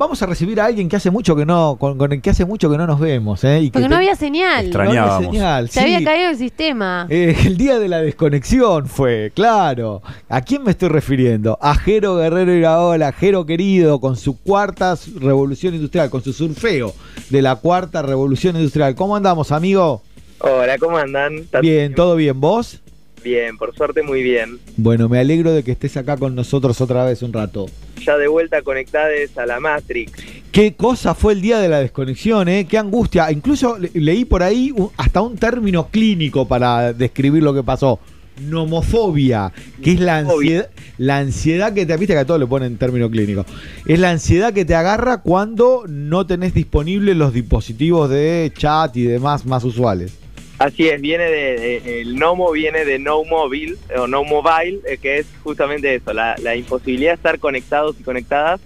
[0.00, 2.70] vamos a recibir a alguien que hace mucho que no, con, el que hace mucho
[2.70, 3.60] que no nos vemos, ¿eh?
[3.60, 4.70] Y Porque no había señal.
[4.70, 5.68] No había señal.
[5.68, 7.06] Se había caído el sistema.
[7.10, 10.00] Eh, el día de la desconexión fue, claro.
[10.30, 11.58] ¿A quién me estoy refiriendo?
[11.60, 16.94] A Jero Guerrero Iraola, Jero querido, con su cuarta revolución industrial, con su surfeo
[17.28, 18.94] de la cuarta revolución industrial.
[18.94, 20.02] ¿Cómo andamos, amigo?
[20.38, 21.46] Hola, ¿cómo andan?
[21.60, 22.40] Bien, ¿todo bien?
[22.40, 22.80] ¿Vos?
[23.22, 24.58] Bien, por suerte muy bien.
[24.78, 27.66] Bueno, me alegro de que estés acá con nosotros otra vez un rato.
[28.04, 30.12] Ya de vuelta conectadas a la Matrix.
[30.52, 32.66] Qué cosa fue el día de la desconexión, ¿eh?
[32.68, 33.30] Qué angustia.
[33.30, 38.00] Incluso leí por ahí hasta un término clínico para describir lo que pasó.
[38.40, 42.78] Nomofobia, que es la ansiedad, la ansiedad que te viste que a todos le ponen
[42.78, 43.44] término clínico.
[43.86, 49.02] Es la ansiedad que te agarra cuando no tenés disponibles los dispositivos de chat y
[49.02, 50.19] demás más usuales.
[50.60, 55.16] Así es, viene de, el NOMO viene de No Mobile o No Mobile, eh, que
[55.16, 58.60] es justamente eso, la, imposibilidad de estar conectados y conectadas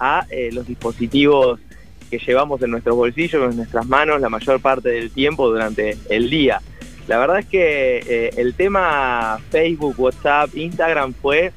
[0.00, 1.60] a eh, los dispositivos
[2.10, 6.30] que llevamos en nuestros bolsillos, en nuestras manos la mayor parte del tiempo durante el
[6.30, 6.62] día.
[7.08, 11.52] La verdad es que eh, el tema Facebook, WhatsApp, Instagram fue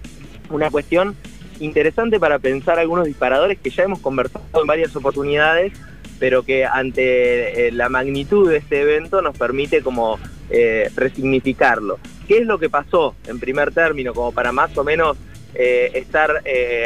[0.50, 1.16] una cuestión
[1.62, 5.72] interesante para pensar algunos disparadores que ya hemos conversado en varias oportunidades
[6.20, 12.00] pero que ante eh, la magnitud de este evento nos permite como eh, resignificarlo.
[12.28, 15.18] ¿Qué es lo que pasó en primer término, como para más o menos
[15.54, 16.44] eh, estar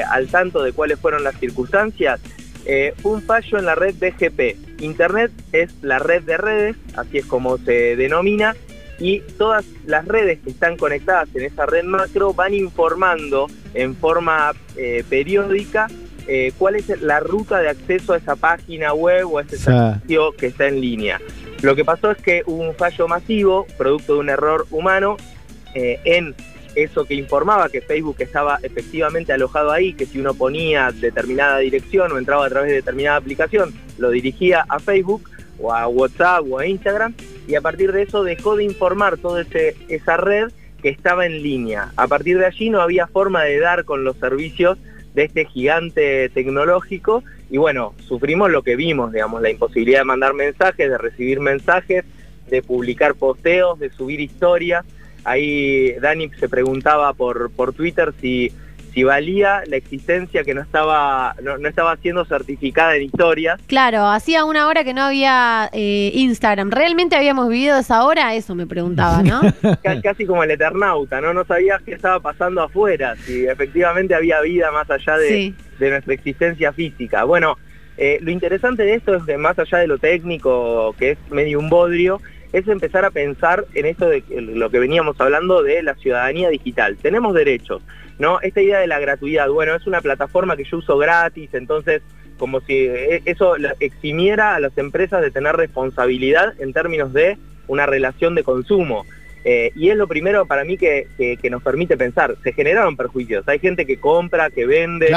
[0.10, 2.20] al tanto de cuáles fueron las circunstancias?
[3.02, 4.82] un fallo en la red BGP.
[4.82, 8.56] Internet es la red de redes, así es como se denomina,
[9.00, 14.54] y todas las redes que están conectadas en esa red macro van informando en forma
[15.10, 15.88] periódica
[16.28, 20.32] eh, cuál es la ruta de acceso a esa página web o a ese servicio
[20.34, 21.20] que está en línea.
[21.62, 25.18] Lo que pasó es que hubo un fallo masivo, producto de un error humano,
[25.74, 26.36] eh, en
[26.76, 32.12] eso que informaba que Facebook estaba efectivamente alojado ahí, que si uno ponía determinada dirección
[32.12, 36.60] o entraba a través de determinada aplicación, lo dirigía a Facebook o a WhatsApp o
[36.60, 37.14] a Instagram,
[37.48, 39.44] y a partir de eso dejó de informar toda
[39.90, 41.92] esa red que estaba en línea.
[41.96, 44.78] A partir de allí no había forma de dar con los servicios
[45.14, 50.34] de este gigante tecnológico y bueno, sufrimos lo que vimos, digamos, la imposibilidad de mandar
[50.34, 52.06] mensajes, de recibir mensajes,
[52.50, 54.86] de publicar posteos, de subir historias.
[55.26, 58.54] Ahí Dani se preguntaba por, por Twitter si
[58.94, 63.60] si valía la existencia que no estaba no, estaba siendo certificada en historias.
[63.68, 66.72] Claro, hacía una hora que no había eh, Instagram.
[66.72, 68.36] ¿Realmente habíamos vivido esa hora?
[68.36, 69.42] Eso me preguntaba, ¿no?
[70.04, 71.34] Casi como el Eternauta, ¿no?
[71.34, 76.74] No sabías qué estaba pasando afuera, si efectivamente había vida más allá de, nuestra existencia
[76.74, 77.24] física.
[77.24, 77.58] Bueno,
[77.98, 81.60] eh, lo interesante de esto es que más allá de lo técnico, que es medio
[81.60, 82.22] un bodrio,
[82.54, 86.98] es empezar a pensar en esto de lo que veníamos hablando de la ciudadanía digital.
[87.02, 87.82] Tenemos derechos,
[88.20, 88.42] ¿no?
[88.42, 92.02] Esta idea de la gratuidad, bueno, es una plataforma que yo uso gratis, entonces
[92.38, 97.86] como si e, eso eximiera a las empresas de tener responsabilidad en términos de una
[97.86, 99.06] relación de consumo.
[99.44, 101.08] Eh, y es lo primero para mí que,
[101.50, 102.36] nos permite pensar.
[102.44, 103.48] Se generaron perjuicios.
[103.48, 105.12] Hay gente que compra, que vende,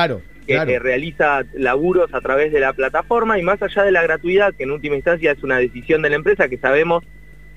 [0.47, 4.65] que, realiza laburos a través de la plataforma y más allá de la gratuidad, que
[4.65, 7.05] en última instancia es una decisión de la empresa que sabemos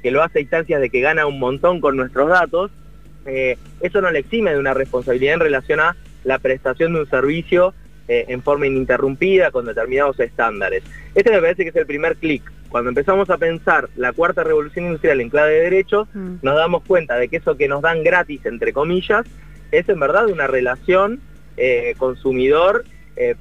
[0.02, 2.72] que lo hace a instancias de que gana un montón con nuestros datos,
[3.28, 7.10] eh, eso no le exime de una responsabilidad en relación a la prestación de un
[7.10, 7.74] servicio
[8.08, 10.84] eh, en forma ininterrumpida con determinados estándares.
[11.14, 12.42] Este me parece que es el primer clic.
[12.70, 16.36] Cuando empezamos a pensar la cuarta revolución industrial en clave de derechos, mm.
[16.42, 19.26] nos damos cuenta de que eso que nos dan gratis, entre comillas,
[19.72, 21.20] es en verdad una relación
[21.58, 22.86] eh, consumidor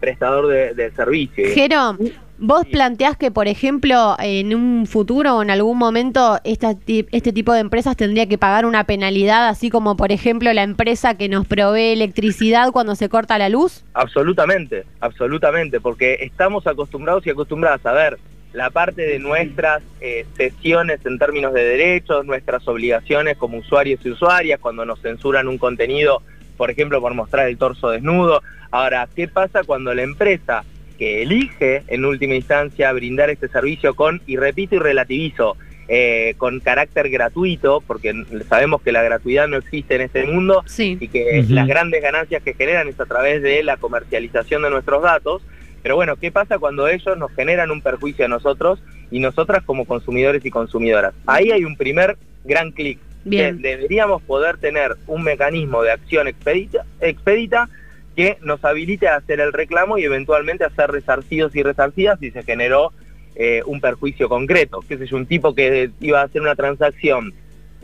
[0.00, 1.44] prestador de, servicio.
[1.52, 1.98] Jero,
[2.38, 7.60] ¿Vos planteás que, por ejemplo, en un futuro o en algún momento este tipo de
[7.60, 11.92] empresas tendría que pagar una penalidad, así como, por ejemplo, la empresa que nos provee
[11.92, 13.84] electricidad cuando se corta la luz?
[13.94, 18.18] Absolutamente, absolutamente, porque estamos acostumbrados y acostumbradas a ver
[18.52, 24.10] la parte de nuestras eh, sesiones en términos de derechos, nuestras obligaciones como usuarios y
[24.10, 26.20] usuarias, cuando nos censuran un contenido,
[26.58, 28.42] por ejemplo, por mostrar el torso desnudo.
[28.70, 30.64] Ahora, ¿qué pasa cuando la empresa
[30.96, 35.56] que elige en última instancia brindar este servicio con, y repito y relativizo,
[35.88, 38.12] eh, con carácter gratuito, porque
[38.48, 42.54] sabemos que la gratuidad no existe en este mundo y que las grandes ganancias que
[42.54, 45.42] generan es a través de la comercialización de nuestros datos.
[45.82, 48.82] Pero bueno, ¿qué pasa cuando ellos nos generan un perjuicio a nosotros
[49.12, 51.14] y nosotras como consumidores y consumidoras?
[51.24, 52.98] Ahí hay un primer gran clic.
[53.24, 57.68] Deberíamos poder tener un mecanismo de acción expedita, expedita
[58.16, 62.30] que nos habilite a hacer el reclamo y eventualmente a ser resarcidos y resarcidas si
[62.30, 62.92] se generó
[63.36, 64.80] eh, un perjuicio concreto.
[64.88, 67.34] Que sé un tipo que iba a hacer una transacción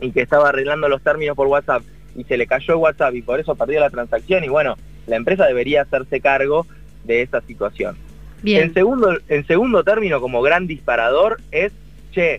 [0.01, 1.83] y que estaba arreglando los términos por WhatsApp
[2.15, 4.75] y se le cayó WhatsApp y por eso perdió la transacción y bueno,
[5.07, 6.65] la empresa debería hacerse cargo
[7.03, 7.95] de esa situación.
[8.45, 11.71] En segundo, en segundo término, como gran disparador, es,
[12.11, 12.37] che,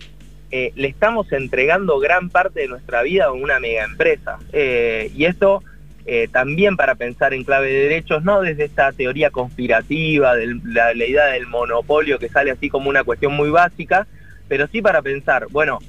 [0.51, 4.37] eh, le estamos entregando gran parte de nuestra vida a una mega empresa.
[4.53, 5.63] Eh, y esto
[6.05, 10.93] eh, también para pensar en clave de derechos, no desde esta teoría conspirativa, de la,
[10.93, 14.07] la idea del monopolio que sale así como una cuestión muy básica,
[14.47, 15.79] pero sí para pensar, bueno,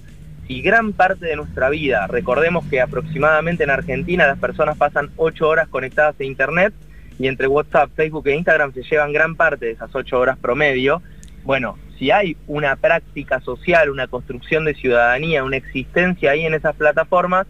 [0.46, 5.48] si gran parte de nuestra vida, recordemos que aproximadamente en Argentina las personas pasan 8
[5.48, 6.72] horas conectadas a Internet
[7.18, 11.02] y entre WhatsApp, Facebook e Instagram se llevan gran parte de esas 8 horas promedio,
[11.44, 16.76] bueno, si hay una práctica social, una construcción de ciudadanía, una existencia ahí en esas
[16.76, 17.46] plataformas,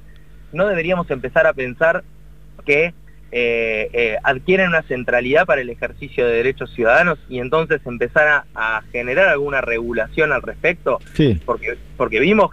[0.53, 2.05] no deberíamos empezar a pensar
[2.65, 2.95] que
[3.33, 8.83] eh, eh, adquieren una centralidad para el ejercicio de derechos ciudadanos y entonces empezar a,
[8.93, 11.41] generar alguna regulación al respecto, sí.
[11.45, 12.51] porque, porque vimos,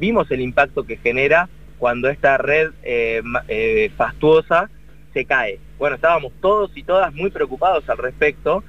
[0.00, 1.48] vimos el impacto que genera
[1.78, 4.70] cuando esta red eh, eh, fastuosa
[5.12, 5.60] se cae.
[5.78, 8.64] Bueno, estábamos todos y todas muy preocupados al respecto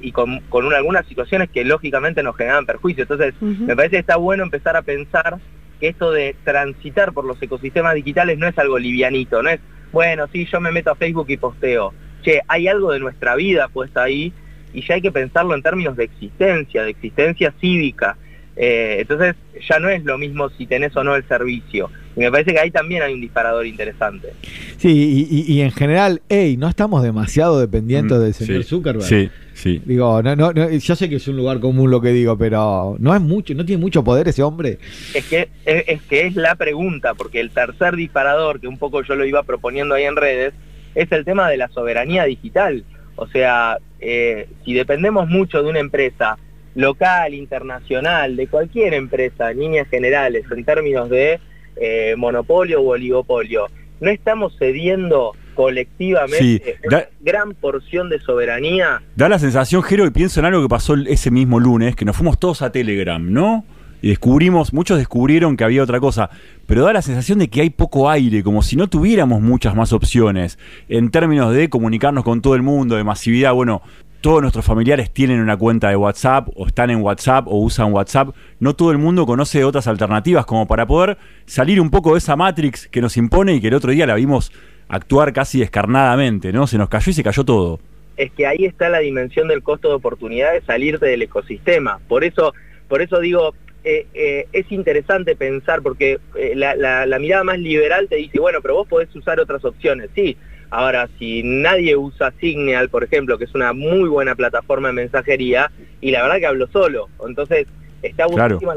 [0.00, 3.02] y con, con algunas situaciones que lógicamente nos generaban perjuicio.
[3.02, 5.38] Entonces, me parece que está bueno empezar a pensar
[5.80, 9.58] que esto de transitar por los ecosistemas digitales no es algo livianito, no es
[9.96, 11.94] bueno, sí, yo me meto a Facebook y posteo.
[12.22, 14.30] Che, hay algo de nuestra vida puesta ahí
[14.74, 18.14] y ya hay que pensarlo en términos de existencia, de existencia cívica.
[18.56, 21.90] Eh, entonces ya no es lo mismo si tenés o no el servicio.
[22.16, 24.32] Y me parece que ahí también hay un disparador interesante.
[24.78, 29.06] Sí, y, en general, hey, no estamos demasiado dependientes mm, del señor Zuckerberg.
[29.06, 29.82] Sí, sí.
[29.84, 33.14] Digo, no, no, yo sé que es un lugar común lo que digo, pero no
[33.14, 34.78] es mucho, no tiene mucho poder ese hombre.
[35.12, 39.14] Es que es, que es la pregunta, porque el tercer disparador, que un poco yo
[39.14, 40.54] lo iba proponiendo ahí en redes,
[40.94, 42.82] es el tema de la soberanía digital.
[43.16, 46.38] O sea, eh, si dependemos mucho de una empresa
[46.74, 51.40] local, internacional, de cualquier empresa, en líneas generales, en términos de
[51.76, 53.66] eh, monopolio o oligopolio,
[54.00, 59.02] no estamos cediendo colectivamente una gran porción de soberanía.
[59.16, 62.16] Da la sensación, Jero, y pienso en algo que pasó ese mismo lunes, que nos
[62.16, 63.64] fuimos todos a Telegram, ¿no?
[64.02, 66.28] Y descubrimos, muchos descubrieron que había otra cosa,
[66.66, 69.92] pero da la sensación de que hay poco aire, como si no tuviéramos muchas más
[69.94, 70.58] opciones
[70.88, 73.54] en términos de comunicarnos con todo el mundo, de masividad.
[73.54, 73.80] Bueno,
[74.26, 78.34] todos nuestros familiares tienen una cuenta de WhatsApp o están en WhatsApp o usan WhatsApp.
[78.58, 82.34] No todo el mundo conoce otras alternativas como para poder salir un poco de esa
[82.34, 84.50] Matrix que nos impone y que el otro día la vimos
[84.88, 86.66] actuar casi descarnadamente, ¿no?
[86.66, 87.78] Se nos cayó y se cayó todo.
[88.16, 92.00] Es que ahí está la dimensión del costo de oportunidad de salirte del ecosistema.
[92.08, 92.52] Por eso,
[92.88, 98.08] por eso digo, eh, eh, es interesante pensar, porque eh, la, la mirada más liberal
[98.08, 100.10] te dice, bueno, pero vos podés usar otras opciones.
[100.16, 100.36] Sí,
[100.70, 105.70] Ahora, si nadie usa Signal, por ejemplo, que es una muy buena plataforma de mensajería,
[106.00, 107.66] y la verdad que hablo solo, entonces
[108.02, 108.74] está buenísima.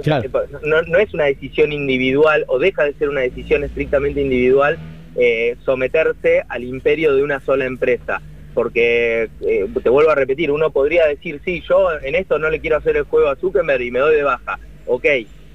[0.64, 4.78] No, es una decisión individual o deja de ser una decisión estrictamente individual
[5.16, 8.22] eh, someterse al imperio de una sola empresa.
[8.54, 12.60] Porque, eh, te vuelvo a repetir, uno podría decir, sí, yo en esto no le
[12.60, 14.60] quiero hacer el juego a Zuckerberg y me doy de baja.
[14.86, 15.06] Ok,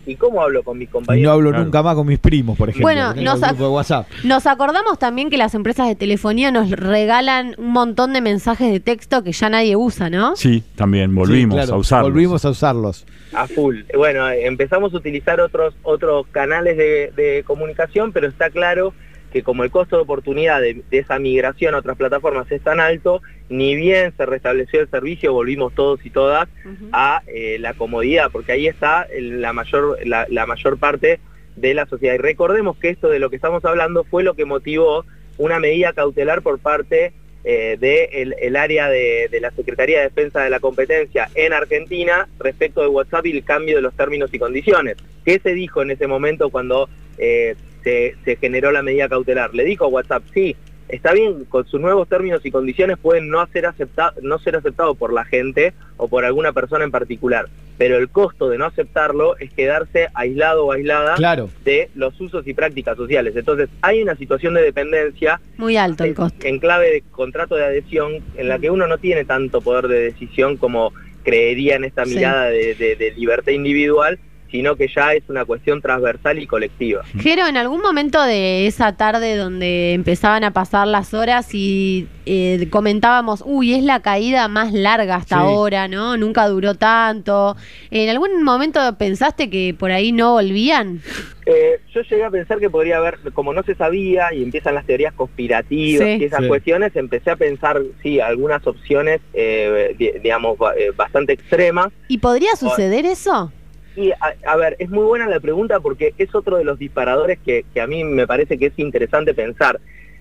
[0.07, 1.27] ¿Y cómo hablo con mis compañeros?
[1.27, 2.85] No hablo nunca más con mis primos, por ejemplo.
[2.85, 4.07] Bueno, nos, WhatsApp.
[4.25, 8.81] nos acordamos también que las empresas de telefonía nos regalan un montón de mensajes de
[8.81, 10.37] texto que ya nadie usa, ¿no?
[10.37, 12.13] Sí, también volvimos a usarlos.
[12.13, 13.07] Volvimos a usarlos.
[13.33, 13.81] A full.
[13.97, 18.93] Bueno, empezamos a utilizar otros, otros canales de comunicación, pero está claro
[19.35, 23.21] que como el costo de oportunidad de, esa migración a otras plataformas es tan alto,
[23.49, 26.49] ni bien se restableció el servicio, volvimos todos y todas
[26.93, 31.19] a eh, la comodidad, porque ahí está la mayor, la, mayor parte
[31.57, 32.15] de la sociedad.
[32.15, 35.05] Y recordemos que esto de lo que estamos hablando fue lo que motivó
[35.37, 37.13] una medida cautelar por parte
[37.43, 42.83] eh, del el área de, la Secretaría de Defensa de la Competencia en Argentina respecto
[42.83, 44.97] de WhatsApp y el cambio de los términos y condiciones.
[45.25, 46.89] ¿Qué se dijo en ese momento cuando
[47.19, 49.55] eh, se, generó la medida cautelar.
[49.55, 50.57] Le dijo a WhatsApp, sí,
[50.89, 54.95] está bien, con sus nuevos términos y condiciones pueden no ser, aceptados no ser aceptado
[54.95, 57.47] por la gente o por alguna persona en particular,
[57.79, 61.17] pero el costo de no aceptarlo es quedarse aislado o aislada
[61.65, 63.37] de los usos y prácticas sociales.
[63.37, 66.47] Entonces hay una situación de dependencia muy alto el costo.
[66.47, 70.01] En clave de contrato de adhesión en la que uno no tiene tanto poder de
[70.01, 74.19] decisión como creería en esta mirada de libertad individual,
[74.55, 77.03] sino que ya es una cuestión transversal y colectiva.
[77.19, 82.69] Jero, en algún momento de esa tarde donde empezaban a pasar las horas y eh,
[82.71, 86.17] comentábamos, uy, es la caída más larga hasta ahora, ¿no?
[86.17, 87.57] Nunca duró tanto.
[87.91, 91.01] ¿En algún momento pensaste que por ahí no volvían?
[91.47, 94.87] Eh, yo llegué a pensar que podría haber, como no se sabía y empiezan las
[94.87, 100.57] teorías conspirativas y esas cuestiones, empecé a pensar, sí, algunas opciones, eh, digamos,
[100.95, 101.89] bastante extremas.
[102.07, 103.51] ¿Y podría suceder eso?
[103.97, 107.65] Y a, ver, es muy buena la pregunta porque es otro de los disparadores que,
[107.81, 109.81] a mí me parece que es interesante pensar.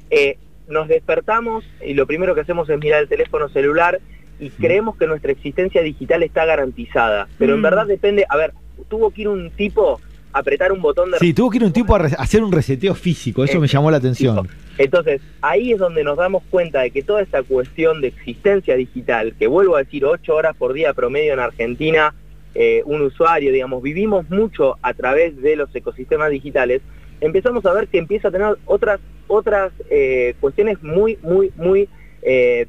[0.10, 0.38] Eh,
[0.68, 4.00] nos despertamos y lo primero que hacemos es mirar el teléfono celular
[4.40, 7.28] y creemos que nuestra existencia digital está garantizada.
[7.38, 7.64] Pero en Mm.
[7.64, 8.54] verdad depende, a ver,
[8.90, 10.00] tuvo que ir un tipo
[10.32, 12.96] a apretar un botón de Sí, tuvo que ir un tipo a hacer un reseteo
[12.96, 14.48] físico, eso me llamó la atención.
[14.78, 19.36] Entonces, ahí es donde nos damos cuenta de que toda esta cuestión de existencia digital,
[19.38, 22.16] que vuelvo a decir, ocho horas por día promedio en Argentina,
[22.56, 26.82] eh, un usuario, digamos, vivimos mucho a través de los ecosistemas digitales,
[27.20, 31.90] empezamos a ver que empieza a tener otras, otras eh, cuestiones muy, muy, muy,
[32.22, 32.68] eh,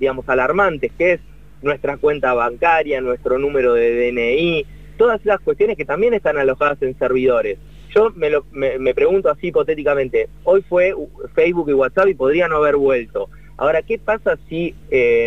[0.00, 1.20] digamos, alarmantes, que es
[1.62, 6.98] nuestra cuenta bancaria, nuestro número de DNI, todas esas cuestiones que también están alojadas en
[6.98, 7.58] servidores.
[7.94, 10.94] Yo me, me, me pregunto así hipotéticamente, hoy fue
[11.34, 13.28] Facebook y WhatsApp y podría no haber vuelto.
[13.56, 14.74] Ahora, ¿qué pasa si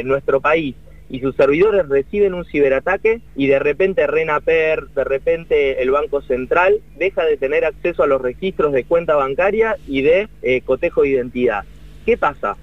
[0.03, 0.75] nuestro país
[1.13, 6.79] y sus servidores reciben un ciberataque y de repente Renaper, de repente el Banco Central
[6.97, 11.09] deja de tener acceso a los registros de cuenta bancaria y de eh, cotejo de
[11.09, 11.65] identidad?
[12.03, 12.57] ¿Qué pasa?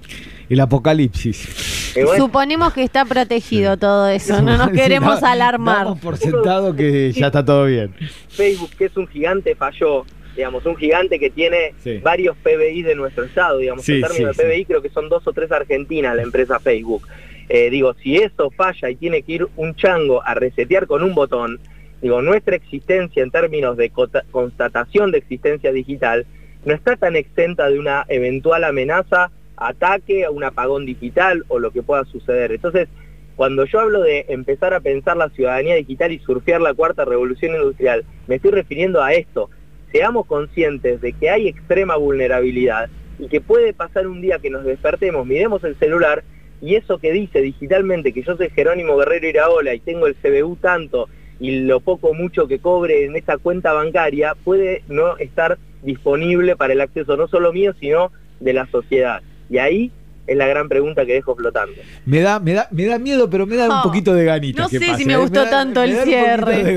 [0.49, 1.97] El apocalipsis.
[1.97, 5.85] Eh, bueno, Suponemos que está protegido todo eso, no nos Sí, queremos alarmar.
[5.85, 7.95] Damos por sentado que ya está todo bien.
[8.31, 10.05] Facebook, que es un gigante, falló.
[10.35, 11.99] Digamos, un gigante que tiene Sí.
[11.99, 15.09] varios PBI de nuestro estado, digamos, Sí, en términos sí, de PBI creo que son
[15.09, 17.07] dos o tres argentinas la empresa Facebook.
[17.53, 21.17] Eh, digo, si eso falla y tiene que ir un chango a resetear con un
[21.17, 21.59] botón,
[22.01, 23.91] digo, nuestra existencia en términos de
[24.31, 26.27] constatación de existencia digital
[26.65, 31.73] no está tan exenta de una eventual amenaza, ataque, a un apagón digital o lo
[31.73, 32.53] que pueda suceder.
[32.53, 32.89] Entonces,
[33.35, 37.57] cuando yo hablo de empezar a pensar la ciudadanía digital y surfear la cuarta revolución
[37.57, 39.51] industrial, me estoy refiriendo a esto.
[39.91, 44.65] Seamos conscientes de que hay extrema vulnerabilidad y que puede pasar un día que nos
[44.65, 46.23] despertemos, miremos el celular
[46.63, 50.57] y eso que dice digitalmente que yo soy Jerónimo Guerrero Iraola y tengo el CBU
[50.57, 56.57] tanto y lo poco mucho que cobre en esa cuenta bancaria puede no estar disponible
[56.57, 59.23] para el acceso no solo mío, sino de la sociedad.
[59.49, 59.91] Y ahí
[60.27, 61.75] es la gran pregunta que dejo flotando.
[62.05, 64.63] Me da, me da, me da miedo, pero me da un Oh, poquito de ganitas.
[64.65, 65.17] no sé pase, si me ¿eh?
[65.17, 66.77] gustó da- tanto el da un poquito cierre.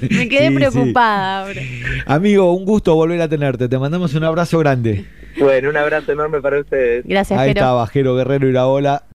[0.10, 1.46] Me quedé Sí, preocupada.
[2.06, 3.68] Amigo, un gusto volver a tenerte.
[3.68, 5.04] Te mandamos un abrazo grande.
[5.38, 7.04] Bueno, un abrazo enorme para ustedes.
[7.06, 7.60] Gracias, Ahí Jero.
[7.60, 9.04] está, Bajero Guerrero Iraola.